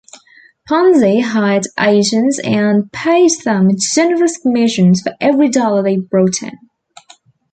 [0.67, 6.57] Ponzi hired agents and paid them generous commissions for every dollar they brought in.